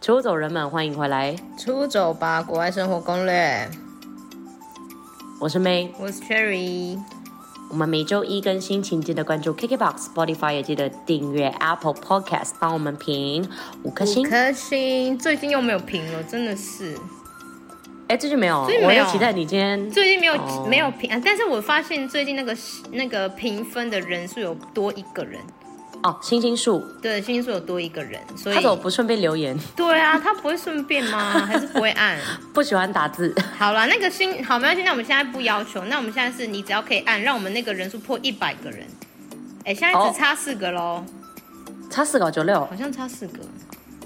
[0.00, 1.34] 出走人们，欢迎回来！
[1.58, 3.68] 出走吧，国外生活攻略。
[5.40, 6.96] 我是 May，我是 Cherry。
[7.68, 13.46] 我们每周一更新，请记得关注 KKBOX、Spotify，也记得订阅 Apple Podcast，帮我们评
[13.82, 14.24] 五颗星。
[14.24, 16.96] 五颗星，最近又没有评了，真的是。
[18.06, 19.04] 哎，最近没有，最近没有。
[19.04, 22.56] 我期待你今天最近没有、哦、没有评啊，但是我发现最近那个
[22.92, 25.40] 那个评分的人数有多一个人。
[26.02, 29.58] 哦，星星数对，星星数有多一个人，所以他怎么不顺便留言？
[29.74, 31.32] 对啊，他不会顺便吗？
[31.44, 32.16] 还是不会按？
[32.54, 33.34] 不喜欢打字。
[33.58, 34.82] 好了，那个星好，没关系。
[34.84, 38.86] 那我们现在不要求，那我们现在是你只要可以按，让我们那个人数破一百个人。
[39.64, 41.06] 哎，现在只差四个喽、哦，
[41.90, 43.40] 差四个九六，好像差四个，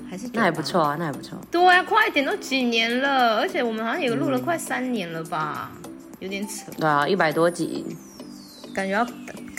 [0.08, 1.38] 还是那还不错啊，那还不错。
[1.50, 5.90] 对啊，快一点，都几年了，而且我们好像也录了快三年了吧，嗯、
[6.20, 6.72] 有点扯。
[6.78, 7.84] 对啊，一百多集，
[8.74, 9.06] 感觉要。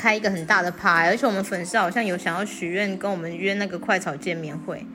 [0.03, 4.85] 开一个很大的趴，而且我们粉丝好像有想要许愿跟我们约那个快炒见面会。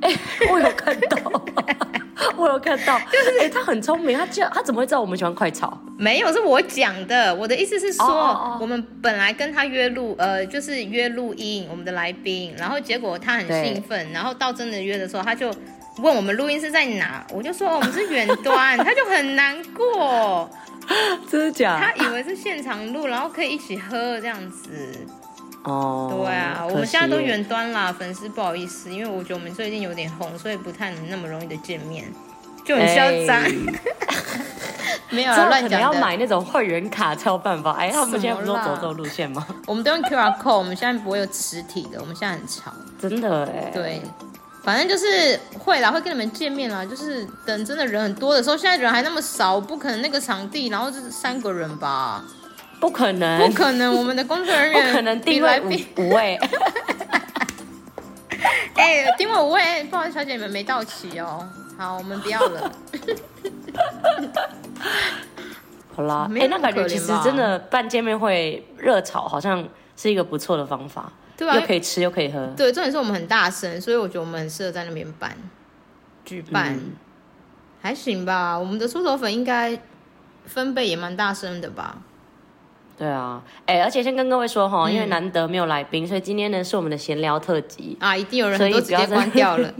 [0.00, 0.18] 哎、欸，
[0.52, 1.16] 我有看到，
[2.38, 5.76] 我有看到，就是哎、欸，他很聪明，他知他怎么会知道我们喜欢快炒？
[5.98, 7.34] 没有，是我讲的。
[7.34, 8.62] 我的意思是说，oh, oh, oh.
[8.62, 15.52] 我们本来跟他约录，呃，就是约录音我们的来宾，然后结果他很兴奋，然后到真的约的时候，他就
[15.98, 20.48] 问我们录音是在哪，我就说我们是远端， 他就很难过。
[21.30, 21.86] 真的假的？
[21.86, 24.70] 他以为是现场录，然后可以一起喝这样子。
[25.62, 32.04] 哦，对啊，我们现在都远端啦，粉丝不好意思，因为我觉得我们最近有点红，所以不太能那么容易的见面，
[32.64, 33.42] 就很嚣张。
[33.42, 33.54] 欸、
[35.10, 37.72] 没有啦，乱讲要买那种会员卡才有办法。
[37.72, 39.46] 哎，他们现在不是说走走路线吗？
[39.66, 42.72] 我们都用 QR code，我们现在不会有实体的，我们现在很潮。
[42.98, 43.70] 真的哎。
[43.72, 44.00] 对。
[44.62, 46.84] 反正就是会啦，会跟你们见面啦。
[46.84, 52.24] 就是等真的人很多的时候，现在人还那么少，不可能那个场地，然后就是三个人吧？
[52.78, 53.94] 不可能，不可能。
[53.94, 56.38] 我们的工作人员不可能定位五五位。
[58.76, 61.46] 哎、欸，定位五位，不好意思，小姐你们没到齐哦。
[61.76, 62.72] 好，我们不要了。
[65.94, 71.12] 好啦，哎、欸，那感觉其实真的办见面会热炒，好像是一个不错的方法。
[71.40, 72.46] 对啊，又可以吃又可以喝。
[72.54, 75.34] 对，重点是我们很大声，所以我觉得我们很适合在那边办
[76.22, 76.92] 举办，嗯，
[77.80, 78.58] 还行吧。
[78.58, 79.80] 我们的出走粉应该
[80.44, 81.96] 分贝也蛮大声的吧？
[82.98, 89.72] 对啊，哎、欸，而且先跟各位说哈，因为难得没有来宾，所以今天呢是我们的闲聊特辑啊，一定有人都直接关掉了，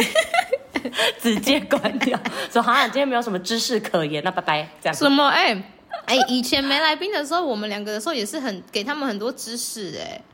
[1.20, 2.18] 直接关掉，
[2.50, 4.94] 说好像今天没有什么知识可言，那拜拜，这样。
[4.96, 5.28] 什么？
[5.28, 5.64] 哎、欸、
[6.06, 10.24] 哎、欸，以前没来宾的时候，我们两个的时候也是很给他们很多知识哎、欸。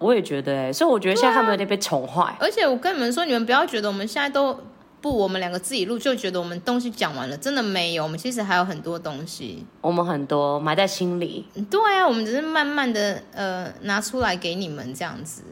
[0.00, 2.36] 我也觉得哎、欸，所以我觉得现在他们有点被宠坏、啊。
[2.40, 4.58] 而且我跟你们说，你们不要觉得我们现在都
[5.02, 8.02] 不，我们两个自己录就觉得我们东西讲完了，真的没有。
[8.02, 11.46] 我们其实还有很多东西，我们很多埋在心里。
[11.70, 15.42] 对啊，我们只是慢慢的呃拿出来给你们这样子。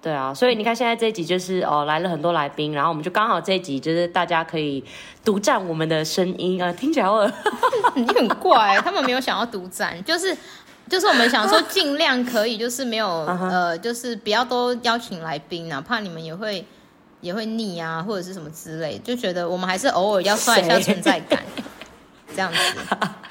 [0.00, 4.82] 对啊，所以你看现在这一集就是哦来了很多来宾，然后我们就刚好这一集就是大家可以
[5.22, 7.30] 独占我们的声音啊，听起来我
[7.94, 10.34] 你很怪，他们没有想要独占，就是。
[10.88, 13.48] 就是我们想说，尽量可以，就是没有、 uh.
[13.48, 16.64] 呃，就是不要都邀请来宾，哪怕你们也会
[17.20, 21.42] 也会腻啊，或者是什么之类，就觉得我们还是偶尔要刷一下存在感，
[22.34, 22.58] 这样子。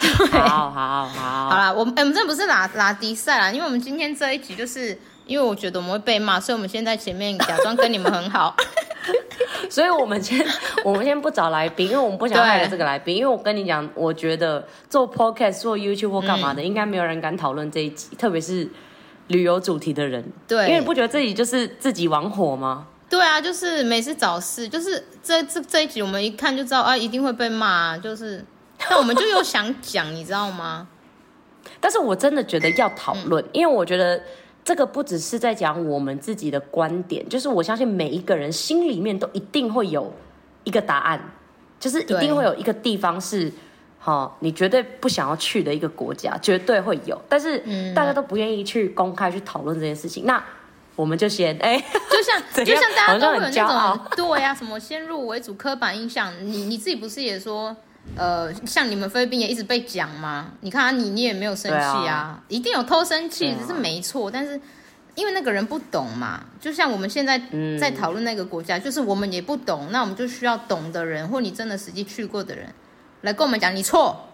[0.32, 8.56] 好好好，好啦，我们、欸、我们这不是拉拉迪赛啦，因为我们今天这一集就是因为我觉得我们会被骂，所以我们先在前面假装跟你们很好。
[9.70, 10.46] 所以，我们先，
[10.84, 13.16] 我们先不找来宾，因为我们不想害了这个来宾。
[13.16, 18.70] 因为我跟你讲，我觉得做 podcast、做 YouTube 或干嘛的，嗯、应该没有人敢讨论这一集，特别是
[19.28, 20.24] 旅游主题的人。
[20.48, 22.88] 对，因为你不觉得自己就是自己玩火吗？
[23.10, 27.98] 对啊，就是每次找事，就是这这这一集，我们一看就知道啊，一定会被骂。
[27.98, 28.46] 就是，
[28.78, 30.88] 但我们就又想讲，你知道吗？
[31.80, 34.22] 但是我真的觉得要讨论、嗯，因为我觉得。
[34.64, 40.12] 这个不只是在讲我们自己的观点，就是我相信每一个人心里面都一定会有
[40.64, 41.20] 一个答案，
[41.80, 43.52] 就是一定会有一个地方是，
[44.00, 47.62] 哈，你绝对不想要去的一个国家，绝对会有，但是
[47.94, 50.26] 大家都不愿意去公开去讨论这件事情。
[50.26, 50.42] 那
[50.96, 51.78] 我们就先，哎，
[52.10, 57.76] 就像就像大家都会有那种，对呀、啊，什么先入为主刻板印象，你你自己不是也说？
[58.16, 60.52] 呃，像你们菲律宾也一直被讲嘛？
[60.62, 64.30] 你看啊，你你也没有生气啊，啊，一定有偷生气，只是没错。
[64.30, 64.60] 但是
[65.16, 67.42] 因为那个人不懂嘛，就像我们现在
[67.80, 72.68] 在讨论那个国家，嗯，就是我们也不懂，那我们就需要懂的人，或你真的实际去过的人
[73.22, 74.30] 来跟我们讲，你错。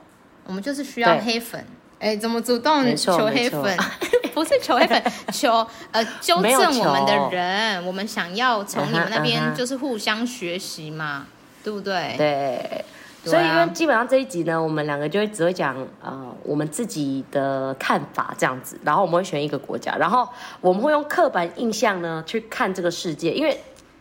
[0.45, 1.63] 我们就是需要黑粉，
[2.00, 3.77] 哎，怎么主动求黑粉？
[4.33, 7.86] 不是求黑粉， 求呃纠正我们的人。
[7.86, 11.27] 我们想要从你们那边就是互相学习嘛，
[11.63, 12.16] 对不对？
[12.18, 12.86] 对。
[13.25, 20.27] 所以，因为基本上这一集呢，我们两个就会只会讲呃我们自己的看法这样子，然后我们会选一个国家，然后
[20.62, 23.60] 我们会用刻板印象呢去看这个世界，因为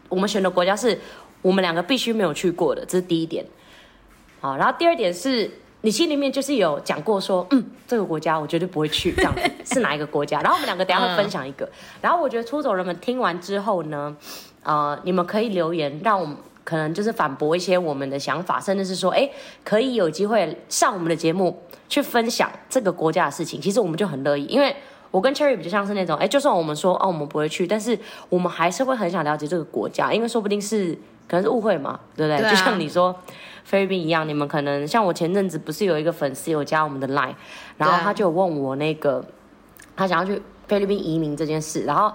[0.09, 0.99] 我们选的国家是
[1.43, 3.45] 我们两个必须没有去过的，这是第一点。
[4.41, 5.51] 好，然后第二点是
[5.81, 10.41] 你心里面就是有讲过说，嗯，这个国家我绝对不会去，这样子是哪一个国家？
[10.43, 11.65] 然后我们两个等下会分享一个。
[11.67, 11.73] 嗯、
[12.03, 14.17] 然后我觉得出走人们听完之后呢，
[14.63, 16.37] 呃，你们可以留言，让我们
[16.69, 19.31] 可能就是反驳一些我们的想法，甚至是说，哎，
[19.65, 23.59] 可以有机会上我们的节目去分享这个国家的事情。
[23.59, 24.77] 其实我们就很乐意，因为
[25.11, 27.99] 我跟 Cherry 比较像是那种，哎，就算我们说哦，我们不会去，但是
[28.29, 30.93] 我们还是会很想了解这个国家，因为说不定是
[31.27, 32.39] 可能是误会嘛，对不对？
[32.39, 33.17] 对啊、就像你说。
[33.65, 37.35] 菲律宾一样，你们可能像我前阵子不是有一个粉丝有加我们的 line，
[37.77, 39.23] 然后他就问我那个
[39.95, 42.11] 他想要去菲律宾移民这件事，然后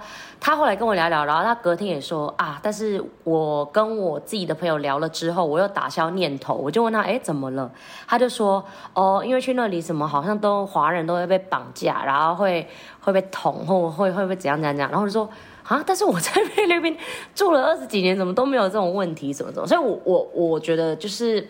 [0.46, 7.72] 他后来跟我聊聊，然后他隔天也说啊，但是我跟我自己的朋友聊了之后，我又打消念头，我就问他，哎，怎么了？
[8.06, 8.62] 他就说，
[8.94, 12.68] 哦，因为去那里什么好像都华人都会被绑架，然后会
[13.00, 15.30] 会被捅，或会会不会怎样怎样怎样，然后就说。
[15.66, 15.82] 啊！
[15.88, 16.98] 但是我在菲律宾
[17.34, 19.66] 住了二十几年，怎么都没有这种问题，怎么怎么？
[19.66, 21.48] 所以我，我我我觉得就是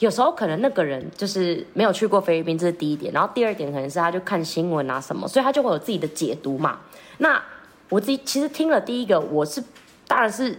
[0.00, 3.12] 有时候可能那个人就是没有去过菲律宾，这是第一点。
[3.12, 6.80] 然后第二点可能是他就看新闻啊什么，所以他就会有自己的解读嘛。
[7.18, 7.40] 那
[7.92, 9.62] 我自己其实听了第一个，我是
[10.08, 10.58] 当然是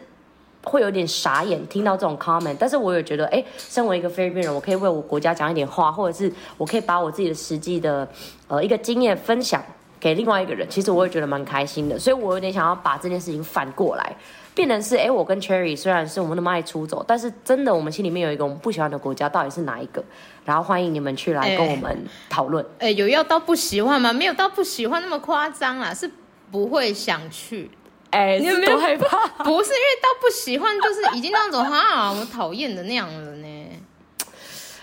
[0.63, 2.55] 会有点傻眼，听到这种 comment。
[2.59, 8.07] 但是我也觉得，哎，身为一个菲律宾人，我可以为我国家讲一点话，或者是我可以把我自己的实际的
[8.47, 9.63] 呃一个经验分享。
[9.99, 14.13] 给另外一个人，其实我也觉得蛮开心的，所以我有点想要把这件事情反过来，
[14.53, 20.03] 变成是，哎，我跟 Cherry 虽然是我们那么爱出走，但是真的我们心里面有一个我们不喜欢的国家，到底是哪一个？
[20.43, 22.65] 然后欢迎你们去来跟我们讨论。
[22.79, 24.11] 哎，有要到不喜欢吗？
[24.11, 26.11] 没有到不喜欢那么夸张啦，是
[26.53, 27.69] 不会想去。
[28.11, 29.27] 哎，你有没有害怕？
[29.43, 33.67] 不是因为到不喜欢，就是已经那种哈，我讨厌的那样了呢。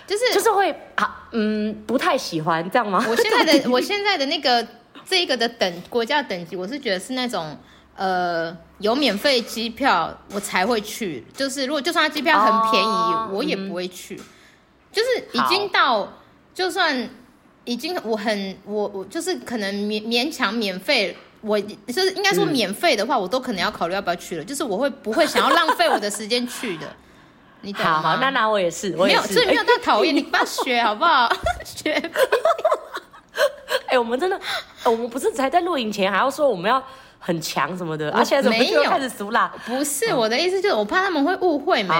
[0.05, 3.03] 就是就是会啊，嗯，不太喜欢这样吗？
[3.09, 4.67] 我现在的 我现在的那个。
[5.03, 7.57] 这一个的等国家的等级，我是觉得是那种，
[7.97, 11.25] 呃，有免费机票我才会去。
[11.35, 14.15] 就是如果就算它机票很便宜，哦、我也不会去。
[14.15, 14.23] 嗯、
[14.91, 16.07] 就是已经到，
[16.53, 17.09] 就算
[17.65, 24.43] 已经我很我我就是可能勉勉强免费，我就是应该说免费的话，嗯、我都可能要考虑要不要去了。
[24.43, 26.87] 就是我会不会想要浪费我的时间去的？
[27.63, 28.01] 你懂吗？
[28.01, 31.29] 好，好，那那我也是，我也是没有，所以没有到讨厌， 你不要学好不好？
[31.63, 31.91] 学。
[33.87, 34.39] 哎、欸，我们真的，
[34.85, 36.81] 我们不是才在录影前还要说我们要
[37.19, 39.53] 很强什么的，而且、啊、怎么就开始俗啦？
[39.65, 41.93] 不是我的意思，就是我怕他们会误会没。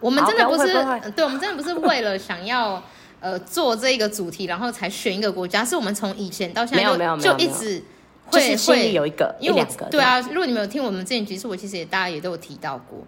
[0.00, 0.72] 我们真的不是，
[1.14, 2.82] 对，我们真的不是为了想要
[3.20, 7.82] 呃做这个主题，然后才选一个国家，是我们从以前到现在就没有没有没有就一直
[8.26, 9.86] 会就是心里有一个因两个。
[9.86, 13.04] 对啊，如果你没有听我们之前集，是我其实也大家也都有提到过。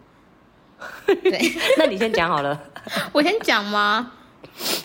[1.22, 2.60] 对， 那你先讲好了，
[3.12, 4.12] 我先讲吗？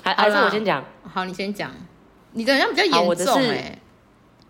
[0.04, 0.84] 还还是我先讲？
[1.14, 1.72] 好，你先讲。
[2.32, 3.78] 你的好像比较严重哎，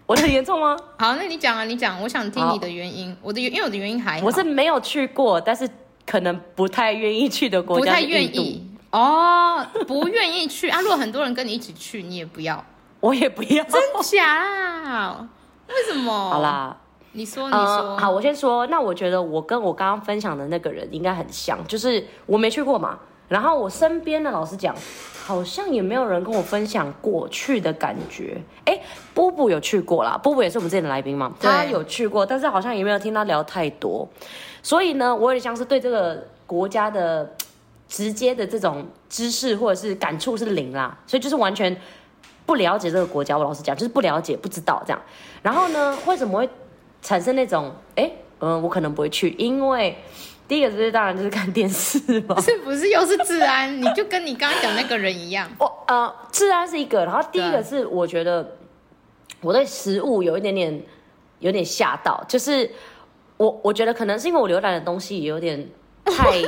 [0.06, 0.78] 我的很严重吗？
[0.98, 3.16] 好，那你讲啊，你讲，我想听你的原因。
[3.22, 5.70] 我的原因为我的原因还好，我是没有去过，但是
[6.06, 10.80] 可能不太愿意去的国家，不太愿意哦，不愿意去啊。
[10.80, 12.64] 如果很多人跟你一起去，你也不要，
[13.02, 15.28] 我也不要，真假？
[15.76, 16.30] 为什么？
[16.30, 16.78] 好啦，
[17.14, 18.66] 你说，你说，好，我先说。
[18.68, 23.00] 那我觉得我跟我刚刚分享的那个人应该很像，就是我没去过嘛。
[23.28, 24.76] 然后我身边的老师讲。
[25.26, 28.38] 好像也没有人跟我分享过去的感觉。
[28.66, 28.78] 哎，
[29.14, 34.06] 波波有去过啦，波波也是我们这里的来宾嘛，他有去过，但是好像也没有听他聊太多。
[34.62, 37.34] 所以呢，我有点像是对这个国家的
[37.88, 41.74] 直接的这种知识或者是感触是零啦，所以就是完全
[42.46, 43.38] 不了解这个国家。
[43.38, 45.02] 我老实讲，就是不了解，不知道这样。
[45.42, 46.50] 然后呢，为什么会
[47.02, 49.96] 产生那种哎，嗯，我可能不会去，因为。
[50.46, 51.98] 第一个就是当然就是看电视
[52.28, 53.82] 嘛， 是不是又是治安？
[53.82, 55.50] 你就跟你刚刚讲那个人一样。
[55.58, 58.58] 我呃，治安是一个，然后第一个是我觉得
[59.40, 60.84] 我对食物有一点点
[61.40, 62.70] 有点吓到，就是
[63.38, 65.66] 我我觉得可能是因为我浏览的东西有点
[66.06, 66.42] 太，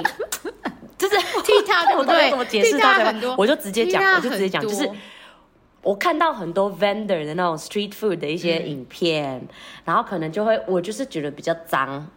[1.00, 2.30] 就是替他对不对？
[2.30, 4.88] 怎么解释他很多，我就直接讲，我就直接讲，就是
[5.86, 9.48] 我看到很多 vendor 的那种 street food 的一些影片，嗯、
[9.86, 12.08] 然后可能就会我就是觉得比较脏。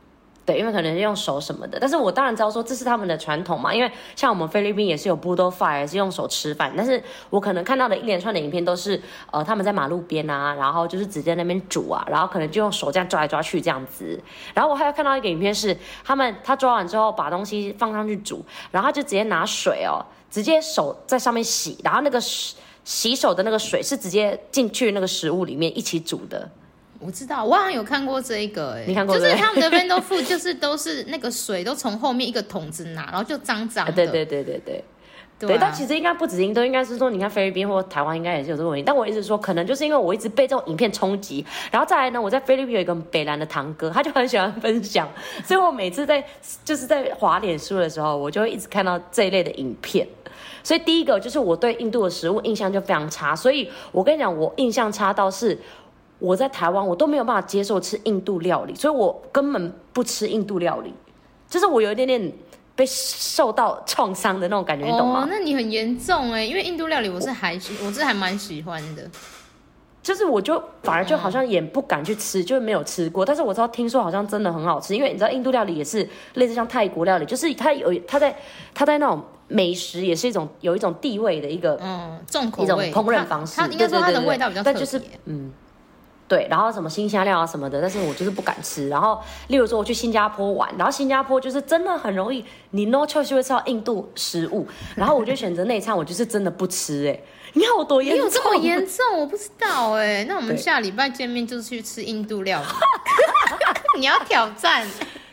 [0.47, 8.99] 对，因为可能是用手什么的，但是我当然知道说这是他们的传统嘛，因为像我们菲律宾也是有 Budo Fire，也是用手吃饭，但是我可能看到的一连串的影片都是，
[9.31, 14.19] 呃，他们在马路边啊，然后就是直接在那边煮啊，然后可能就用手这样抓来抓去这样子，
[14.55, 22.19] 然后我还有看到一个影片是，他们他抓完之后把东西放上去煮，然后他就直接拿水哦，直接手在上面洗，然后那个
[22.88, 26.50] 洗手的那个水是直接进去那个食物里面一起煮的。
[26.99, 29.14] 我知道，我好像有看过这一个，哎，你看过？
[29.14, 33.92] 就是他们的 vendor food，就是都是那个水都从后面一个桶子拿，然后就脏脏的。
[33.92, 34.83] 对对对对对，
[35.40, 38.83] 对，但其实应该不止印度，应该是说，你看菲律宾或台湾应该也是有这个问题。
[38.83, 45.09] 但我一直说，可能就是因为我一直被这种影片冲击，然后再来呢，我在菲律宾有一个北兰的堂哥，他就很喜欢分享，
[45.45, 46.25] 所以我每次在
[46.64, 50.09] 就是在滑脸书的时候，我就会一直看到这一类的影片。
[50.64, 55.57] 所以第一个就是我对印度的食物印象就非常差，所以我跟你讲，我印象差到是
[56.18, 60.92] 我在台湾我都没有办法接受吃印度料理，所以我根本不吃印度料理，
[61.49, 62.33] 就是我有一点点。
[62.79, 65.25] 被受到创伤的那种感觉，你懂吗？
[65.25, 69.03] 哦，那你很严重哎，因为印度料理我是还喜，我是还蛮喜欢的。
[70.01, 73.27] 就是我就反而就好像也不敢去吃，就是没有吃过。
[73.27, 78.37] 但是我知道听说好像真的很好吃，因为你知道印度料理也是类似像泰国料理，就是它有它在
[78.73, 83.57] 它在那种美食也是一种有一种地位的一个嗯重口味一种烹饪方式。
[83.57, 85.51] 它，它应该说它的味道比较特别，但就是嗯。
[86.29, 88.91] 对，然后什么新香料啊什么的，但是我就是不敢吃。
[88.91, 97.09] 然后，例如说我去新加坡玩，然后新加坡就是真的很容易，你 no choice 就会吃到印度食物，然后我就选择内餐，我就是真的不吃。
[97.09, 97.19] 哎，
[97.55, 98.25] 你看我多严重？
[98.27, 99.19] 有这么严重？
[99.19, 100.25] 我不知道哎。
[100.29, 102.67] 那我们下礼拜见面就是去吃印度料理。
[103.99, 104.87] 你要挑战？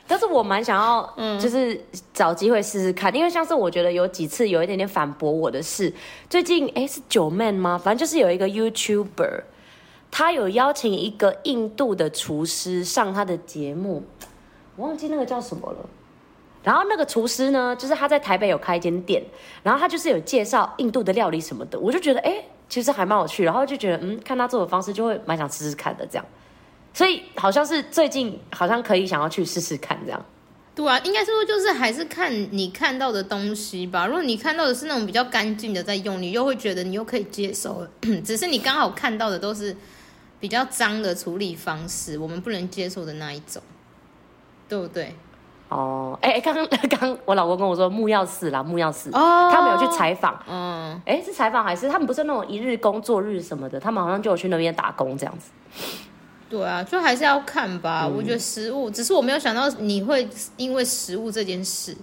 [0.07, 1.77] 但是我蛮想要，嗯，就是
[2.13, 5.91] 找机会试试看，因为像是我觉得有几次有一点点反驳我的事。
[6.29, 7.77] 最近哎是九 man 吗？
[7.77, 9.41] 反正就是有一个 YouTuber。
[10.17, 14.01] 他有邀请一个印度的厨师上他的节目，
[14.77, 15.89] 我忘记那个叫什么了。
[16.63, 19.21] 然后那个厨师呢，就是他在台北有开一间店，
[19.61, 23.43] 然后他就是有介绍印度的料理什么的，我就觉得哎、其实还蛮有趣。
[23.43, 26.25] 然后就觉得嗯，看他做的方式，就会蛮想试试看的这样。
[26.93, 30.25] 所以好像是最近好像可以想要去试试看这样。
[30.73, 34.07] 对啊，应该说就是还是看你看到的东西吧。
[34.07, 37.89] 如果你看到的是那种比较干净的在用，你又会觉得你又可以接受了。
[38.23, 39.75] 只是你刚好看到的都是。
[40.45, 43.59] 比较脏的处理方式，我们不能接受的那一种，
[44.69, 45.15] 对不对？
[45.69, 55.49] 哦，哎、欸，刚 刚刚我老公跟我说木曜四啦，木曜四，哦，他们有去采访，嗯，哎，是采访还是他们不是那种一日工作日什么的，他们好像就有去那边打工这样子。
[56.47, 58.03] 对啊，就还是要看吧。
[58.05, 61.97] 嗯、我觉得食物，只是我没有想到你会因为食物这件事。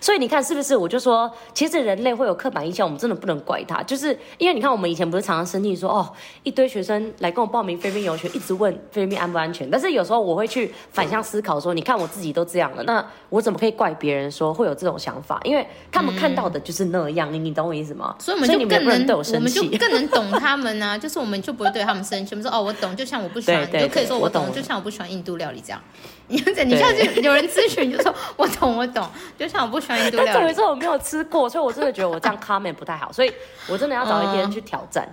[0.00, 0.76] 所以你看是不是？
[0.76, 6.12] 我就说，其实人类会有刻板印象，我们真的不能怪他，就是因为你看，我们以前不是常常生气说，哦，
[6.42, 9.70] 一堆学生来跟我报名菲律宾游学，一直问菲律宾安不安全。
[9.70, 15.40] 但是有时候我会去反向思考，说，你看我自己都这样了，那我怎么可以怪别人说会有这种想法？
[15.44, 18.14] 因为他们看到的就是那样，你、嗯、你懂我意思吗？
[18.18, 25.80] 所以我们就更能对我，我们就更能懂他们啊，就是我们就不会对他们生气，我们说哦，我懂，就像我不喜欢，对对对，你就可以说我懂，我懂，就像我不喜欢印度料理这样。
[26.28, 29.06] 你你下次有人咨询，就说我懂我懂，
[29.38, 30.32] 就像我不喜欢印度料理。
[30.32, 33.32] 但这回我没有吃过，所以我真的觉得我这样 comment 不太好，所以
[33.68, 35.06] 我真的要找一天去挑战。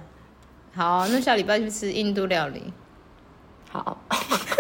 [0.74, 2.72] 嗯、好，那下礼拜去吃印度料理。
[3.70, 3.98] 好，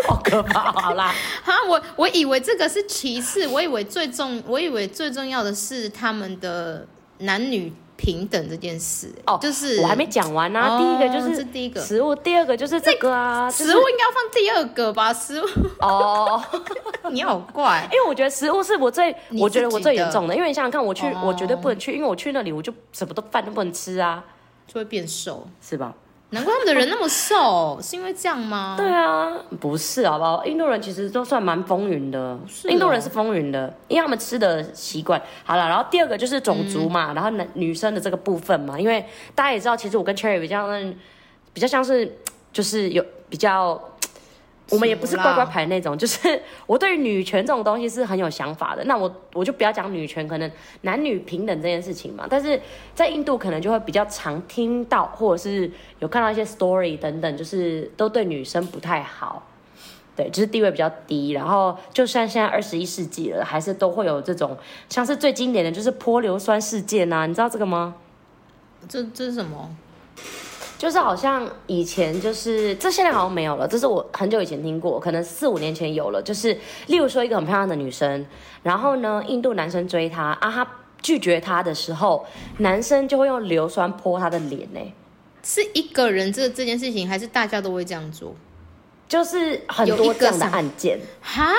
[0.08, 1.13] 好可怕，好啦。
[1.43, 6.88] 哈，我我以为这个是其次，我以为最重，我以为最重要的是他们的
[7.20, 7.74] 男女。
[8.01, 10.79] 平等这件事哦，就是我还没讲完呢、啊。
[10.79, 11.79] 第一个就是第一个。
[11.79, 15.13] 食物，第二个就是这个啊，食物应该要放第二个吧？
[15.13, 15.46] 食物。
[15.79, 16.41] 哦，
[17.13, 24.24] 你好怪，因为我觉得食物是我最，我觉得我最严重的，因为你想想看，我去，哦、我绝对不能去，因为我去那里我就什么都饭都不能吃啊，
[24.65, 25.93] 就会变瘦，是吧？
[26.31, 28.75] 难怪他们的人那么瘦，是因为这样吗？
[28.77, 30.43] 对啊，不是好不好？
[30.45, 35.21] 印度人其实都算蛮风云的，哦、印度人是风云的，因为他们吃的习惯。
[35.43, 40.67] 好了，然后第二个就是种族嘛，嗯、然后男女生的这个部分嘛，因为大家也知道，其实我跟 Cherry 比较，
[41.53, 42.17] 比较像是
[42.51, 43.81] 就是有比较。
[44.71, 48.83] 我们也不是乖乖牌那种，就是 我对于女权这种东西是很有想法的。
[48.85, 50.51] 那我我就不要讲女权，可能
[50.81, 52.25] 男女平等这件事情嘛。
[52.29, 52.59] 但是
[52.95, 59.43] 在印度可能就会比较常听到，或者是有看到一些 story 等等，就是都对女生不太好，
[60.15, 61.31] 对，就是地位比较低。
[61.31, 64.57] 然后就算现在二十一世纪了，还是都会有这种，
[64.89, 67.95] 像是最经典的就是泼硫酸事件呐、啊，你知道这个吗？
[68.89, 69.69] 这这是什么？
[70.81, 76.19] 就是好像以前就是这现在好像没有了，这是我很久以前听过，可能四五年前有了。
[76.19, 76.57] 就是
[76.88, 78.25] 例如说一个很漂亮的女生，
[78.63, 80.67] 然后呢，印度男生追她啊，她
[81.00, 82.25] 拒绝他的时候，
[82.57, 84.79] 男生就会用硫酸泼她的脸呢。
[85.43, 88.33] 是一个人这这件事情，还是大家都会这样做？
[89.07, 91.53] 就是很多这样的案件哈。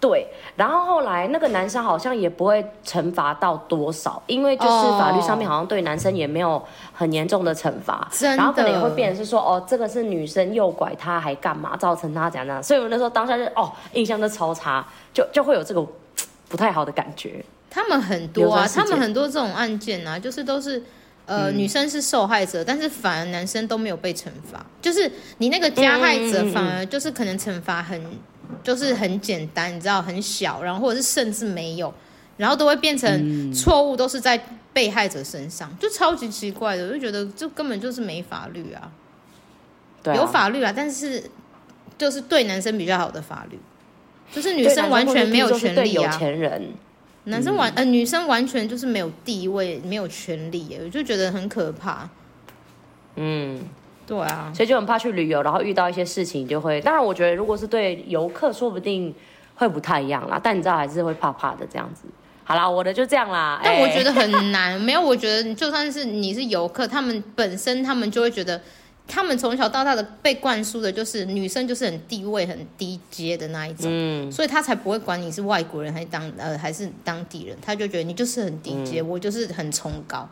[0.00, 0.26] 对，
[0.56, 6.60] 然后后来那个男生好像也不会惩罚到多少，因为就是法律上面好像对男生也没有
[6.94, 15.86] 很严重的惩罚，然后可能也会变成是说，哦，这个是女生诱拐他，还干嘛，造成他怎样怎样，所以我那时候当下就哦，印象都超差，就就会有这个
[16.48, 17.44] 不太好的感觉。
[17.68, 20.82] 他们很多啊，他们很多这种案件啊，就是都是
[21.26, 28.02] 呃、嗯、女生是受害者，但是反而男生都没有被惩罚，就是你那个加害者反而就是可能惩罚很。
[28.62, 31.92] 就是很简单，你知道，很小，然后或者是甚至没有，
[32.36, 34.40] 然后都会变成错误，都是在
[34.72, 38.90] 被害者身上，嗯、就超级奇怪的，我就觉得这根本就是没法律啊，
[40.02, 41.22] 对啊，有法律啊，但是
[41.98, 43.58] 就是对男生比较好的法律，
[44.32, 46.68] 就是女生完全没有权利啊，有钱人，
[47.24, 52.08] 男生完、嗯、呃女生完全就是没有地位，没有权利，我就觉得很可怕，
[53.16, 53.60] 嗯。
[54.10, 56.80] 对啊，所以就很怕去旅游，然后遇到一些事情就会。
[56.80, 59.14] 当然，我觉得如果是对游客，说不定
[59.54, 60.40] 会不太一样啦。
[60.42, 62.08] 但你知道，还是会怕怕的这样子。
[62.42, 63.60] 好啦，我的就这样啦。
[63.62, 68.60] 但我觉得很难，没有，我觉得就算是你是游客，他们本身他们就会觉得，
[69.06, 80.28] 他们从小到大的被灌输的就是女生就是很地位很低阶的那一种，嗯，所以他才不会管你是外国人还是当呃还是当地人，他就觉得你就是很低阶，嗯，我就是很崇高。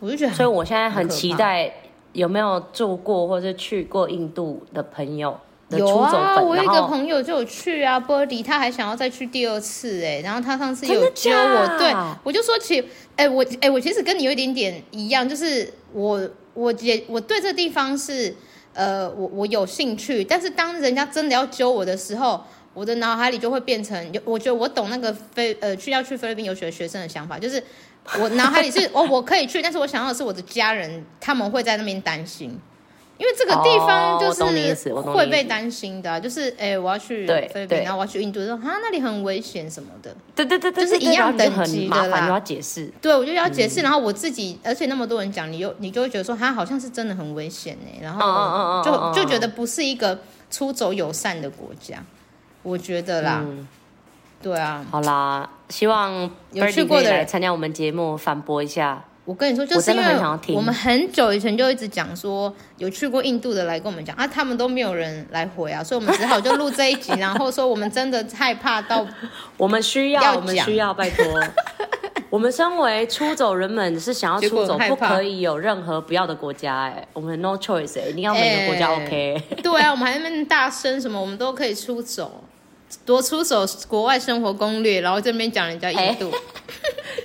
[0.00, 1.72] 我就觉得，所以我现在很期待。
[2.14, 5.38] 有没有住过或者去过印度的朋友？
[5.70, 11.92] 有啊，我一个朋友就有去啊，Birdy，他还想要再去第二次哎，然后他上次有教我，对，
[12.22, 12.84] 我就说起，
[13.16, 18.32] 哎，我哎，我其实跟你有一点点一样，就是我我也我对这地方是
[18.74, 22.44] 呃，我我有兴趣，但是当人家真的要揪我的时候，
[22.74, 27.60] 我的脑海里就会变成，我觉得我懂那个菲呃去要去菲律宾游学的学生的想法，就是。
[28.18, 32.50] 我脑海里是哦，我可以去，但是我想要的是我的家人，他们会在那边担心，
[33.16, 50.18] 因为这个地方就是会被担心的，就是哎、欸，我要去菲律宾，然后我要去印度，说啊那里很危险什么的，对对对对，就是一样等级的啦，你要解释，对我就要解释，然后我自己，而且那么多人讲，你又你就会觉得说他好像是真的很危险呢，然后就就觉得不是一个
[50.50, 52.04] 出走友善的国家，
[52.62, 53.40] 我觉得啦。
[53.42, 53.66] 嗯
[54.44, 57.20] 对啊，好啦，希望有去过的人。
[57.20, 59.02] 来参加我们节目，反驳一下。
[59.24, 60.04] 我跟你说，就是因为
[60.54, 69.06] 我们很久以前就一直讲说，有去过印度的来跟我们讲啊，他们都没有人来回啊，所以我们只好就录这一集，然后说我们真的害怕到，
[69.56, 71.24] 我们需要，我们需要，拜托，
[72.28, 79.42] 我们身为出走人们是想要出走，不可以有任何不要的国家，哎，我们 no choice，哎，一定要每个国家 OK。
[79.64, 82.44] 对啊，我们还在那边大声什么，我们都可以出走。
[83.04, 86.38] 多出手国外生活攻略，然后这边讲人家印度，欸、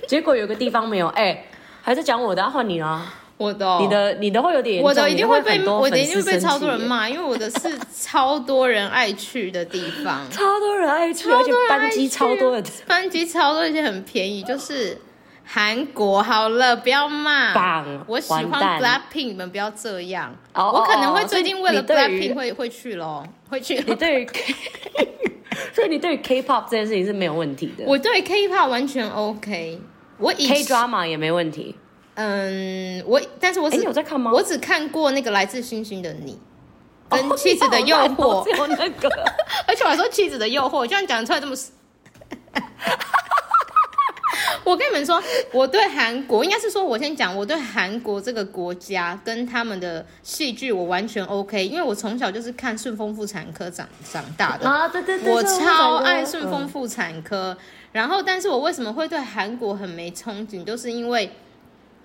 [0.06, 1.44] 结果有个地方没有，哎、欸，
[1.82, 14.98] 还是讲我的，换你啊，我的，你的，你的会有点，我的一定会被，我的一定会被超多人骂，因为我的是超多人爱去的地方， 超多人爱去，而且班机超多的，班机超多，而且很便宜，就是
[15.44, 16.22] 韩国。
[16.22, 23.82] 好了，不要骂，棒，我喜欢 Blackpink，你们不要这样，我可能会最近为了 Blackpink 会会去咯，会去。
[23.86, 24.28] 你对于。
[25.74, 27.84] 所以你对 K-pop 这件事情是没有问题的。
[27.86, 29.80] 我对 K-pop 完全 OK，
[30.18, 31.76] 我以 K-drama 也没问题。
[32.14, 34.30] 嗯，我但是我只、欸、有在看吗？
[34.32, 36.38] 我只看过那个来自星星的你，
[37.08, 39.08] 跟妻子的诱惑，哦、只有那个。
[39.66, 41.54] 而且我还说妻子的诱惑，居然讲出来这么。
[44.70, 45.20] 我跟你们说，
[45.52, 57.58] 我对韩国应该是说，我先讲，我对韩国这个国家跟他们的戏剧我完全 OK，因为我从小就是看顺风妇产科长长大的啊，对对对，我超爱顺风妇产科。
[57.90, 61.28] 然后，但是我为什么会对韩国很没憧憬，就是因为，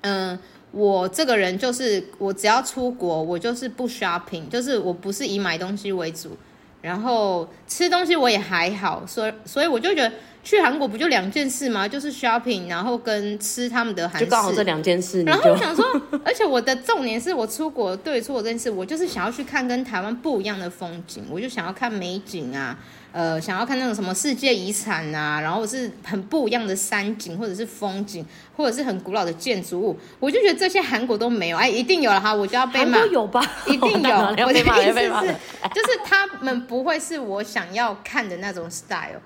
[0.02, 0.40] 嗯、呃，
[0.72, 6.36] 我这个人就是我只要出国，我就是不 shopping，就是我不是以买东西为主，
[6.82, 10.12] 然后吃东西我也还好，所以所以我就觉得。
[10.46, 11.88] 去韩国不就两件事吗？
[11.88, 14.26] 就是 shopping，然后跟吃他们的韩式。
[14.26, 15.24] 就刚好这两件事。
[15.24, 15.84] 然后我想说，
[16.24, 22.78] 而且我的重点是我出国，对，出国这件事，我就是想要去看跟台湾不一样的风景，我就想要看美景啊，
[23.12, 28.24] 呃，想要看那种什么世界遗产啊，然后是很不一样的山景或者是风景，
[28.56, 33.04] 或者是很古老的建筑物，我就觉得这些韩国都没有，哎，一定有了哈，我就要被骂。
[33.08, 33.42] 有吧？
[33.66, 34.16] 一定有。
[34.46, 35.36] 我的意思是，
[35.74, 39.20] 就是他们不会是我想要看的那种 style。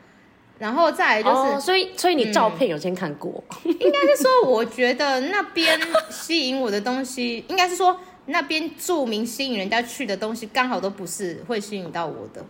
[0.60, 3.41] 然后再来就是，oh, 所以所以你照片有先看过？
[3.63, 12.45] 嗯、应该是说，我觉得那边吸引我的东西，应该是说那边著名吸引人家去的东西，刚好都不是会吸引到我的。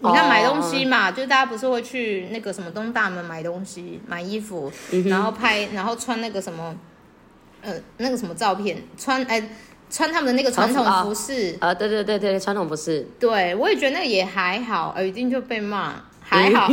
[0.00, 1.16] 你看买东西嘛，oh.
[1.16, 4.72] 就是大家不是会去那个什么东大门买东西、买衣服，
[5.04, 6.74] 然后拍，然后穿那个什么，
[7.60, 9.50] 呃，那个什么照片，穿哎
[9.90, 13.06] 穿他们的那个传统服饰啊，对对对对，传统服饰。
[13.20, 15.94] 对，我也觉得那个也还好，而一定就被骂。
[16.28, 16.66] 还好，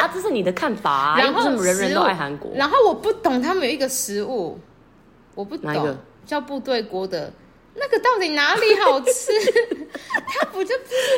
[0.00, 1.16] 啊，这是你的看法啊。
[1.20, 2.50] 然后人人都爱韩国？
[2.54, 4.58] 然后我不懂他们有一个食物，
[5.34, 7.32] 我不懂，叫部队锅的
[7.74, 9.32] 那个到底哪里好吃？
[10.26, 10.74] 它不就？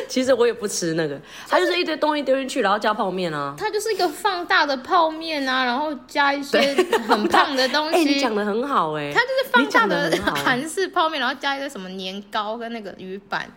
[0.07, 3.55] 其实我也不吃那个，它就是一堆东西丢进去，然后加泡面啊。
[3.57, 6.59] 它就是一个放大的泡面啊，然后加一些
[7.07, 7.95] 很胖的东西。
[7.95, 10.11] 哎，你讲的很好哎，它就是放大的
[10.45, 13.49] 韩式泡面，然后加一个什么年糕跟那个鱼板。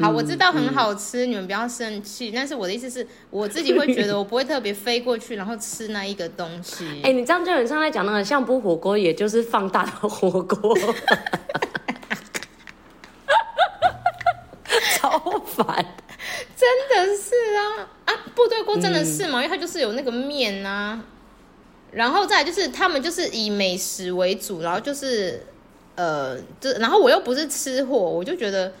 [0.00, 2.30] 好，我知道很好吃，嗯、你们不要生气。
[2.34, 6.84] 但是我的意思是，我自己会觉得我不会特别飞过去，然后吃那一个东西。
[7.02, 10.76] 哎、欸，你这样就很像在讲那个相扑火锅，也就是放大的火锅，
[14.96, 15.84] 超烦。
[16.56, 18.14] 真的是啊啊！
[18.34, 19.40] 部队锅真的是嘛？
[19.40, 21.04] 嗯、因为它就是有那个面啊，
[21.90, 25.44] 然后再来就是他们就是以美食为主，然后就是
[25.94, 28.72] 呃，就然后我又不是吃货，我就觉得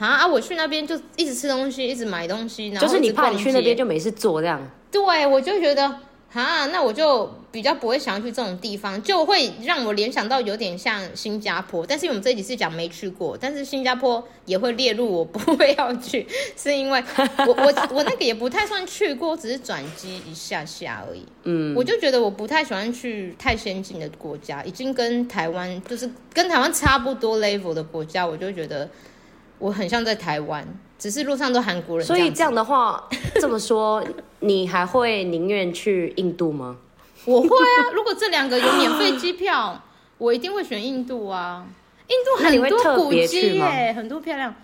[0.00, 4.60] 啊啊，我去那边就一直吃东西，一直买东西，然后就是你怕你去那边就没事做这样。
[4.90, 5.94] 对，我就觉得。
[6.32, 11.84] 啊，那我就比较不会想要去这种地方，就会让我联想到有点像新加坡。
[11.84, 16.24] 但是我们这一集是讲没去过，但是新加坡也会列入我 不会要去，
[16.56, 17.02] 是因为
[17.38, 21.26] 我我我那个也不太算去过，只是转机一下下而已。
[21.42, 28.88] 嗯，我就觉得我不太喜欢去太先进的国家，已经跟台湾就是跟台湾差不多 level 的国家，我就觉得
[29.60, 30.66] 我很像在台湾。
[30.98, 33.08] 只是路上都韩国人，所以这样的话，
[33.40, 34.04] 这么说，
[34.40, 36.76] 你还会宁愿去印度吗？
[37.24, 39.80] 我会啊，如果这两个有免费机票，
[40.18, 41.64] 我一定会选印度啊。
[42.08, 44.54] 印度很多古迹耶，很多漂亮。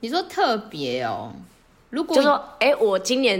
[0.00, 1.32] 你说特别哦？
[1.90, 3.38] 如果就说，哎、欸，我今年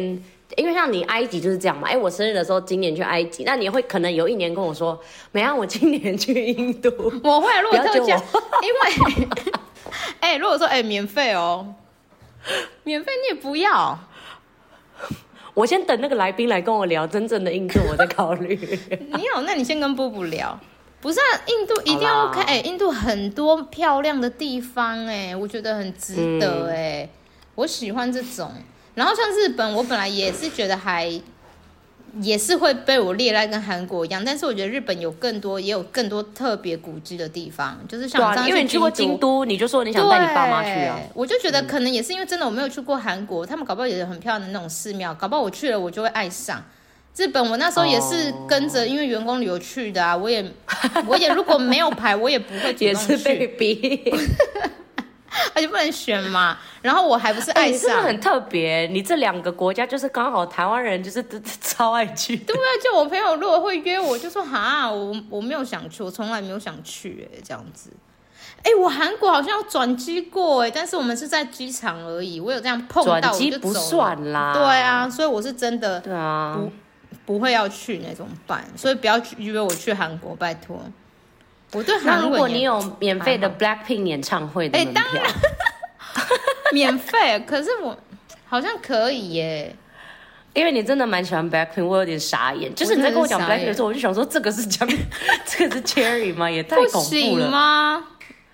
[0.56, 4.96] 因为像你埃及就是这样嘛，哎、欸，我生日的时候今年去埃及，那你会可能有一年跟我说，
[5.32, 6.90] 没啊，我今年去印度，
[7.24, 8.16] 我会如果特价，
[8.62, 9.28] 因为
[10.20, 11.74] 哎、欸，如果说哎、欸、免费哦。
[12.84, 13.98] 免费你也不要，
[15.52, 18.54] 我先等那个来宾来跟我聊真正的印度，我再考虑。
[19.14, 20.56] 你好，那你先跟布布聊。
[21.00, 27.08] 不是啊，印度一定要看，哎、欸，印度很多漂亮的地方，哎，我觉得很值得，哎、嗯，
[27.56, 28.52] 我喜欢这种。
[28.94, 31.20] 然后像日本，我本来也是觉得还。
[32.20, 40.98] 也是会被我列在跟韩国一样，但是我觉得日本有更多，也有更多特别古迹的地方，就是像因为你去过京都，你就说你想带你爸妈去啊。
[41.14, 46.62] 我就觉得可能也是因为真的我没有去过韩国，他们搞不好也有很漂亮的那种寺庙，搞不好我去了我就会爱上。
[47.16, 50.44] 日本我那时候也是跟着因为员工旅游去的啊，我也
[51.06, 52.84] 我也如果没有排，我也不会主动去。
[52.84, 54.02] 也是被逼。
[55.54, 58.86] 而且不能选嘛，然后我还不是爱上，欸、你真的很特别。
[58.86, 61.24] 你这两个国家就是刚好台湾人就是
[61.60, 62.36] 超爱去。
[62.36, 67.90] 对啊，就我朋友如果会约我，就说哈，我我没有想去，我从来没有想去，哎，这样子。
[68.62, 74.52] 哎，我韩国好像有转机过，哎，但是我们是在机场而已，我有这样碰到我就机不算啦。
[74.52, 76.58] 对啊，所以我是真的，对啊，
[77.24, 80.80] 不不会要去那种办，所以不要去约我去韩国，拜托。
[81.72, 85.30] 我对韩，如果你有免费的 Blackpink 演唱会的门票，欸、
[86.72, 87.96] 免费，可是我
[88.46, 89.76] 好像可以耶，
[90.54, 92.74] 因为你真的蛮喜欢 Blackpink，我有点傻眼。
[92.74, 94.88] 就是你在跟我讲 Blackpink 的时候，我就想说，这个是讲，
[95.44, 96.50] 这个是 Cherry 吗？
[96.50, 98.04] 也太恐怖了吗？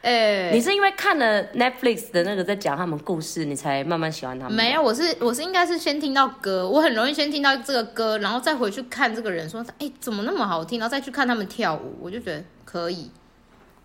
[0.01, 4.55] 哎、欸，你是因为看了 Netflix 的那个在讲他们故事，你才慢慢喜欢他们？
[4.57, 12.43] 没有，我是我是应该是先听到歌，我很容易先听到这个歌，然后再回去看这个人，说哎、欸、怎么那么好听，然后再去看他们跳舞，我就觉得。
[12.73, 13.11] 可以，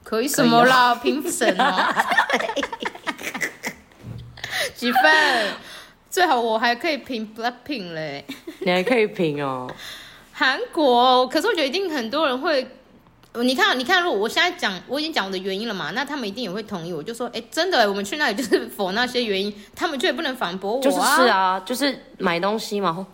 [0.01, 0.95] 可以什么啦？
[0.95, 1.93] 评审哦，
[4.73, 5.01] 几分？
[6.09, 8.23] 最好我还可以评 Blackpink 嘞，
[8.59, 9.69] 你还可以评哦。
[10.31, 12.65] 韩国，可是我觉得一定很多人会，
[13.33, 16.93] 你看，你看，如果我现在讲，我已经讲我的原因了嘛，那他们一定也会同意。
[16.93, 20.81] 我就说，哎，真的，我们去那里就是 否那些原因，他们却也不能反驳我啊。
[20.81, 23.05] 就是是啊，就是买东西嘛，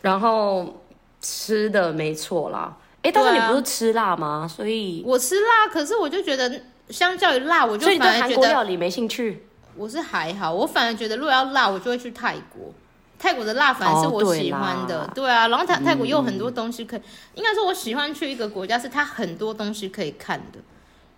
[0.00, 0.82] 然后
[1.20, 2.76] 吃的没错啦。
[3.06, 4.46] 哎，但是你不是吃辣吗？
[4.46, 9.46] 啊、所以我吃辣，可是我就觉得相较于辣，我就反而觉得所以对韩国料理没兴趣。
[9.76, 12.72] 我是还好，我反而觉得如果要辣，我就会去泰国。
[13.18, 15.48] 泰国的辣反而是我喜欢的，哦、对，对啊。
[15.48, 17.02] 然后泰泰国又有很多东西可以，嗯、
[17.36, 20.58] 应该说我喜欢去一个国家，是它很多东西可以看的。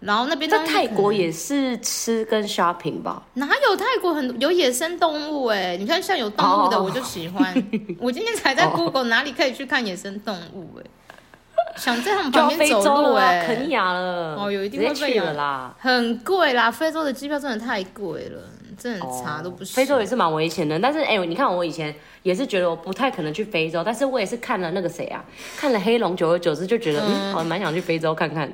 [0.01, 3.21] 然后那边在泰国也是吃跟 shopping 吧？
[3.35, 5.47] 哪有泰国很有野生动物？
[5.47, 7.53] 哎，你看像有动物的我就喜欢。
[7.53, 7.63] 哦、
[7.99, 10.79] 我今天才在 Google 哪里可以去看野生动物？
[10.79, 10.85] 哎。
[11.79, 18.41] 想在他们旁边走路哎、欸，肯亚了哦，有一定会被了啦，很贵啦，非洲的机票真的太贵了，
[18.77, 19.75] 真的很差都不行。
[19.75, 25.25] 非洲也是蛮危险的，但是哎、欸，你看我以前也是觉得我不太可能去非洲，但是我也是看了那个谁啊，
[25.57, 28.51] 看了黑龙，久而久之就觉得嗯，好蛮想去非洲看看。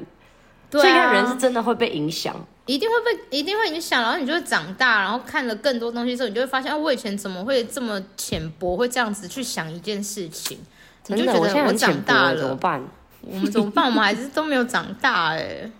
[0.71, 2.35] 对啊，所以看人是真的会被影响，
[2.67, 10.59] 一定会被，一定会影响，然后你就会长大，然后看了更多东西之后，你就会发现，哦，我以前怎么会这么浅薄，会这样子去想一件事情，
[11.07, 12.83] 你就觉得我现在长大了，怎么办？
[13.27, 13.87] 我们怎么办？
[13.87, 15.73] 我们还是都没有长大哎、欸！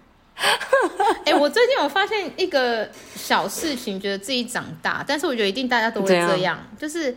[1.25, 7.17] 哎、 欸，我最近我发现一个小事情，觉得自己长大，但是我觉得一定大家都会这样，样就是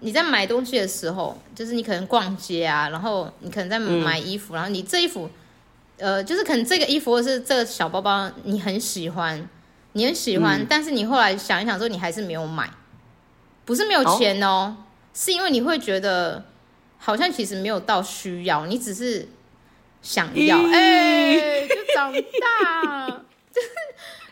[0.00, 5.28] 你在买东西的时候，就是你可能逛街啊，然后你可能在买衣服，嗯、然后你这衣服，
[5.98, 9.48] 呃，就是可能这个衣服或是这个小包包你很喜欢，
[9.94, 12.70] 你很喜欢，嗯、但是你后来想一想说，你还是没有买，
[13.64, 14.76] 不是没有钱哦，哦
[15.14, 16.44] 是因为你会觉得
[16.98, 19.28] 好像其实没有到需要，你只是
[20.02, 23.08] 想要，哎、欸，就长大，
[23.52, 23.68] 就 是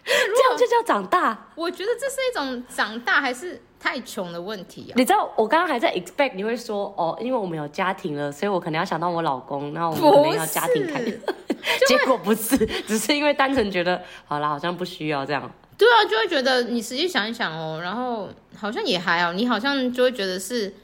[0.04, 1.48] 这样就叫长大。
[1.54, 4.94] 我觉得这是一种长大，还是太穷的问题啊？
[4.96, 11.00] 你知道我刚刚还在 expect 你会说哦，因为我们有家庭了，所以我可能要想到我老公，然后我们可能要家庭开。
[11.86, 12.56] 结果不是，
[12.86, 15.50] 只是因为单纯觉得好啦，好像不需要这样。
[15.78, 20.74] 对啊，就会觉得你实际想一想哦，然后好像也还好，你好像就会觉得是，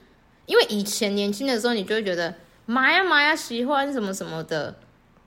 [0.46, 2.32] 因为以前年轻的时候，你就会觉得
[2.66, 4.76] 买呀买呀，喜欢什么什么的，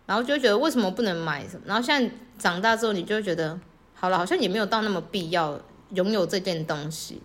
[0.05, 3.59] 然后就会觉得为什么不能买什么，然后现在长大之后，你就会觉得
[3.93, 5.59] 好了，好像也没有到那么必要
[5.93, 7.21] 拥有这件东西，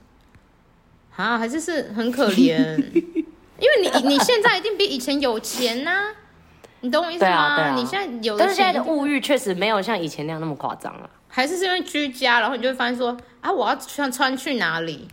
[1.17, 6.15] 啊，还是是很可怜， 因为你你现在一定比以前有钱呐、啊。
[6.81, 7.31] 你懂我意思吗？
[7.31, 11.09] 啊啊、你现在有，但是现在的物欲确实没有像以前那样那么夸张了。
[11.29, 15.09] 还是是因为居家，然后你就会发现说啊，我要穿穿去哪里？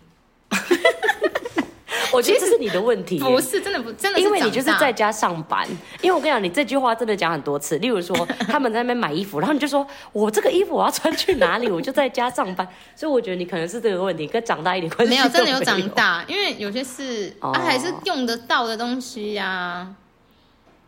[2.12, 5.68] 我觉得这是你的问题， 不是真的不真的是，因为你就是在家上班。
[6.02, 7.78] 因为我跟你讲，你这句话真的讲很多次。
[7.80, 8.16] 例如说，
[8.48, 11.70] 他们在那边买衣服，然后你就说我这个衣服我要穿去哪里？
[11.70, 12.68] 我就在家上班。
[12.96, 15.30] 所以我觉得你可能是这个问题，跟长大一点关系没有。
[15.30, 19.96] 真的有长大，因为有些事、哦、啊，还是用得到的东西呀、啊。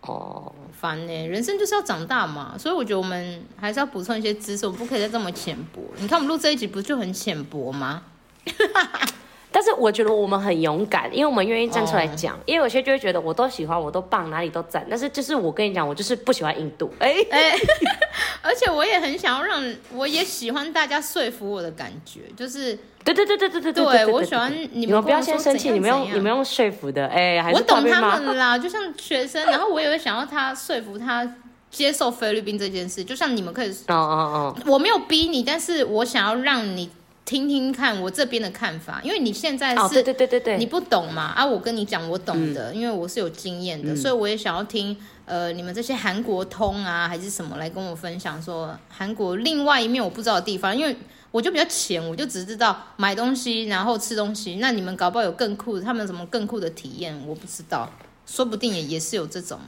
[0.01, 5.81] 哦，烦呢，人生就是要长大嘛，所以我觉得我们还是要补充一些知识，我们不可以再这么浅薄。
[5.97, 8.03] 你看我们录这一集不就很浅薄吗？
[9.63, 12.33] 但是我觉得我们很勇敢，因为我们愿意站出来讲。
[12.33, 12.43] Oh.
[12.45, 14.85] 因为有些就会觉得我都喜欢，我都棒，哪里都赞。
[14.89, 16.93] 但是就是我跟你讲，我就是不喜欢印度。
[16.99, 17.53] 哎哎，
[18.43, 27.07] 而且我也很想要让，我也喜欢大家说服我的感觉，就是对对对对对对对，对我喜欢你们，不要先生气，你们用你们用说服的。
[27.07, 31.35] 哎，还是我懂他们啦，就像学生，然后我也会想要他说服他
[31.71, 36.89] 接受菲律宾这件事，就像你们可以， 哦哦哦，我没有逼你，但是我想要让你。
[37.25, 50.93] 听听看我这边的看法，因为你现在是，哦、对对对对对，你不懂嘛啊，我跟你讲我懂的，嗯、因为我是有经验的，嗯、所以我也想要听呃你们这些韩国通啊还是什么来跟我分享说韩国另外一面我不知道的地方，因为
[51.31, 57.89] 我就比较浅，我就只知道买东西然后吃东西，那你们搞不好有更酷的，他们有什么更酷的体验我不知道，
[58.27, 59.59] 说不定也也是有这种，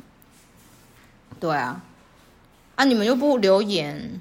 [1.40, 1.82] 对啊，
[2.76, 4.20] 啊你们又不留言，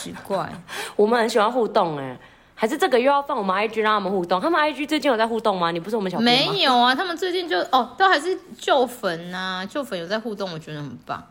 [0.00, 0.50] 奇怪，
[0.94, 2.16] 我们很喜欢互动哎。
[2.58, 4.40] 还是这个又要放我们 IG 让他们互动？
[4.40, 5.70] 他们 IG 最近有在互动吗？
[5.70, 6.18] 你不是我们小？
[6.18, 11.22] 没有啊，他们最近就哦，都还是旧粉呐，旧粉有在互动，我觉得很棒。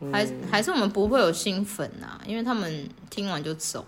[0.00, 3.82] 嗯、还还是我们不会有新粉啊，因为他们听完就走。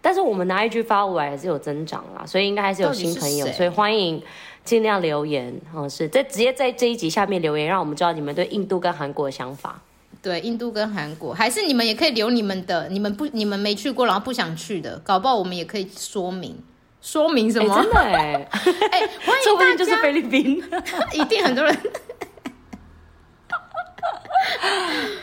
[0.00, 4.20] 但是我们的 IG 发过来还是有增长啦，所以应该还是有新朋友，所以欢迎
[4.64, 9.80] 尽量留言哦，是在直接在这一集下面留言，让我们知道你们对印度跟韩国的想法。
[10.22, 16.56] 对，印度跟韩国，还是你们也可以留你们的，你们不，你们没去过，然后不想去的，搞不好我们也可以说明，
[17.00, 17.74] 说明什么？
[17.74, 18.48] 欸、真的哎，
[18.92, 20.62] 哎、欸， 欢迎大家，就是菲律宾，
[21.12, 21.76] 一定很多人。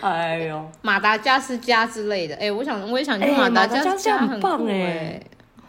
[0.02, 5.22] 哎呦，马达加斯加之类的，哎、欸，我想，我也想去马达加斯加，很棒哎。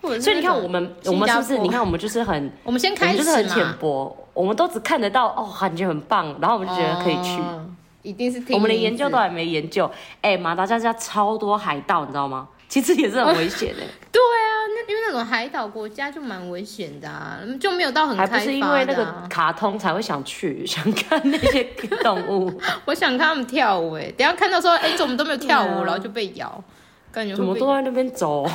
[0.03, 1.59] 所以你看，我们我们是不是？
[1.59, 7.41] 你看，我们就是很，我们先开始就是很浅薄，我们都只看得到哦，感觉很棒，然后我们就觉得可以去。
[7.41, 7.67] 哦
[8.03, 9.91] 一定是听，我们连研究都还没研究。
[10.23, 12.49] 哎、欸，马达加斯加超多海盗，你知道吗？
[12.71, 13.81] 其实也是很危险的。
[14.13, 18.17] 对啊，那因为那种海岛国家就蛮危险的啊，就没有到很。
[18.17, 21.65] 还不是因为那个卡通才会想去， 想看那些
[22.03, 22.61] 动物。
[22.85, 26.63] 我想看他们跳舞，哎，等下看到说，哎、欸，怎么都没有跳舞，啊、然后就被咬，
[27.11, 28.47] 感觉怎么都在那边走。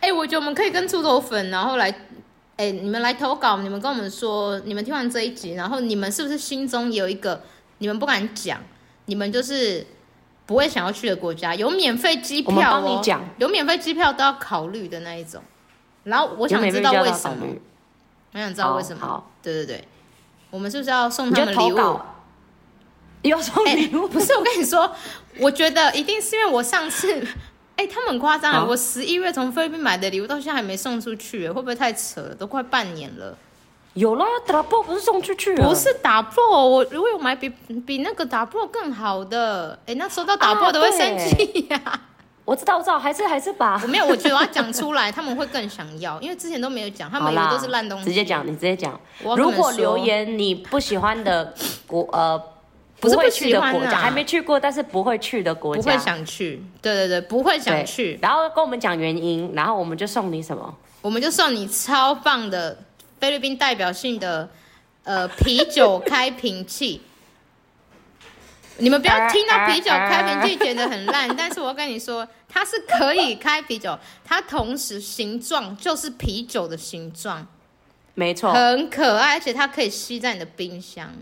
[0.00, 1.90] 哎、欸，我觉得我们可以跟出头粉，然后来，
[2.56, 7.42] 哎、欸，你们来投稿，你们跟我们说，你们听完这一集，然后你们是不是心中有一个？
[7.80, 8.60] 你们不敢讲，
[9.06, 9.86] 你们就是
[10.46, 13.02] 不会想要去的国家，有免费机票哦。
[13.38, 15.42] 有免费机票都要考虑的那一种。
[16.04, 17.46] 然后我想知道为什么，
[18.32, 19.24] 我想知道为什么。
[19.42, 19.88] 对对对，
[20.50, 22.00] 我们是不是要送他们礼物？
[23.22, 24.08] 要送礼物？
[24.08, 24.94] 不是，我跟你说，
[25.40, 27.22] 我觉得一定是因为我上次，
[27.76, 32.34] 哎，他们很夸张，我十一月从菲律宾买的礼物到现在还没送出去，会不会太扯了？
[32.34, 33.36] 都快半年了。
[33.94, 37.48] 有啦，打破不是送出去，不是打破，我如果有买比
[37.84, 42.00] 比那个打破更好的，哎，那收到打破都会生气呀、啊。
[42.44, 48.04] 我知道，我知道，还是还是把，我没有，我觉得我要讲出来， 他们会更想要，因为之前都没有讲， 他们以为都是烂东西。
[48.04, 48.98] 直接讲，你直接讲。
[49.36, 51.52] 如果留言你不喜欢的
[51.86, 52.40] 国，呃，
[53.00, 60.74] 不是不去的国家，还没去过，但是不会去的国家，不会想去，对对对，不会想去，然后跟我们讲原因，然后我们就送你什么？
[61.02, 62.76] 我们就送你超棒的。
[63.20, 64.48] 菲律宾代表性的，
[65.04, 67.02] 呃，啤酒开瓶器，
[68.78, 77.46] 你们不要听到啤酒开瓶器觉得很烂，但是我跟你说，它是可以开啤酒，它同时形状就是啤酒的形状，
[78.14, 81.12] 没错，很可爱，而且它可以吸在你的冰箱，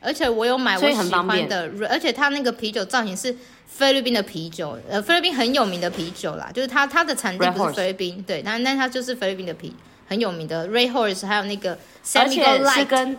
[0.00, 9.74] 而且我有买我喜欢的，而且它那个啤酒造型是菲律宾的啤酒，呃，菲律宾很有名的啤酒啦，就是它它的产地不是菲律宾，对，但但它就是菲律宾的啤，
[10.12, 13.16] 很有名的 Ray Horse，还有那个 Simcoe 是跟。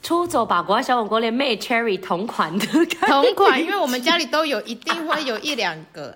[0.00, 2.66] 出走吧，国外小火锅连 May Cherry 同款的，
[3.08, 6.14] 同款，因为我们家里都有，一定会有一两个。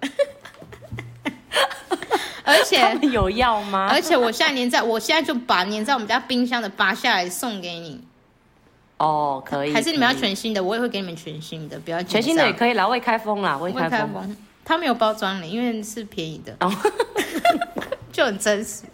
[2.45, 3.89] 而且有要吗？
[3.91, 8.01] 而且我现在粘在，我现在就把粘在我们家冰箱的拔下来送给你。
[8.99, 9.73] 哦，可以。
[9.75, 10.63] 还是你们要全新的？
[10.63, 14.37] 我也会给你们全新的，不要全新的也可以啦，未开封啦，未开封。
[14.65, 16.57] 它没有包装的，因为是便宜的。
[16.61, 16.73] 哦
[18.13, 18.85] 就很真实，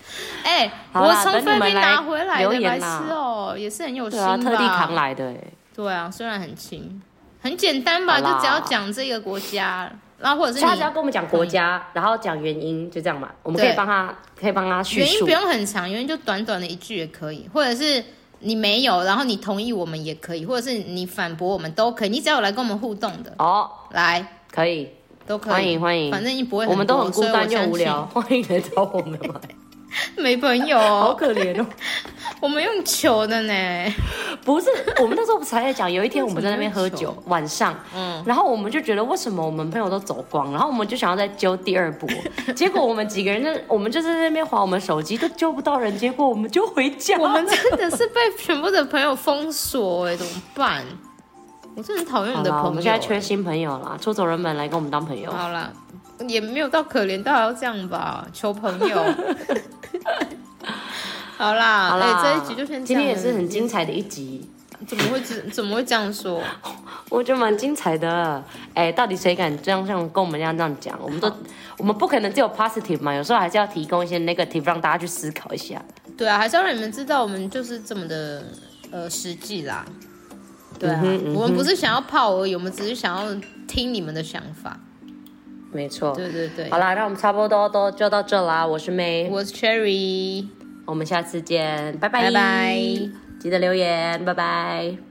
[0.45, 4.37] 哎、欸，我从菲律宾拿回来的来吃哦，也是很有心吧？
[4.37, 5.37] 对啊，特地扛来的，哎，
[5.75, 7.03] 对啊，虽然很轻，
[7.43, 8.21] 很简单吧？
[8.21, 13.29] 就只要讲这个国家，然后或者是他只要跟我们讲国家，然后讲原因，就这样嘛。
[13.43, 15.07] 我们可以帮他，可以帮他叙述。
[15.07, 18.05] 原因不用很长，原因就短短的一句也可以，或者是
[18.39, 22.09] 你没有，然后你同意我们也可以，或者是你反驳我们都可以。
[22.09, 24.89] 你只要有来跟我们互动的哦，来可以。
[25.29, 29.41] 都可以，欢迎欢迎，反正你不会，我们都很孤单又无聊， 欢迎来找我们玩。
[30.17, 31.67] 没朋友， 好可怜哦。
[32.41, 33.95] 我们用求的呢，
[34.45, 34.69] 不是，
[35.01, 42.09] 我们那时候不是还在讲，有一天我们在那边喝酒，晚上，嗯，然后我们就觉得为什么我们朋友都走光，然后我们就想要再揪第二波，
[42.55, 47.17] 结果我们几个人就，我们就是在那边划我们手机，都揪不到人，结果我们就回家。
[47.19, 50.85] 我们真的是被全部的朋友封锁哎，怎么办？
[51.79, 52.67] 我是很讨厌你的朋友。
[52.67, 55.31] 我们现在缺新朋友啦，出走人们来跟我们当朋友。
[55.31, 55.73] 好啦，
[56.27, 59.01] 也没有到可怜到要这样吧，求朋友。
[61.39, 62.85] 好啦，好啦，这一集就先。
[62.85, 64.51] 今天也是很精彩的一集。
[64.89, 66.43] 怎么会怎怎么会这样说？
[67.11, 68.43] 我觉得蛮精彩的。
[68.75, 70.99] 哎、欸，到底谁敢这样像跟我们这样这样讲？
[71.01, 71.33] 我们都
[71.77, 75.81] 我们不可能只有 positive 嘛，有时候还是要提供一些 negative 让大家去思考一下。
[76.17, 78.43] 对啊，还是要让你们知道我们就是这么的
[78.91, 79.87] 呃实际啦。
[80.79, 83.35] 对啊，嗯嗯、我们不是想要泡而已，我们只是想要
[83.67, 84.79] 听你们的想法。
[85.73, 86.71] 没错，对对对。
[86.71, 88.67] 好啦，那我们差不多都就到这啦。
[88.67, 90.47] 我是 May，我是 Cherry，
[90.87, 92.23] 我们下次见，拜拜。
[92.23, 92.79] 拜拜，
[93.39, 95.08] 记得留言，拜拜。